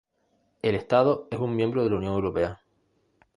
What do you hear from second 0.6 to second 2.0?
El Estado es un miembro de la